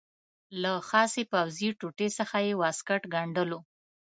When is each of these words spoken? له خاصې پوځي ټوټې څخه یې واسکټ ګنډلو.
له 0.61 0.71
خاصې 0.89 1.23
پوځي 1.31 1.69
ټوټې 1.79 2.07
څخه 2.17 2.37
یې 2.45 2.53
واسکټ 2.61 3.01
ګنډلو. 3.13 3.59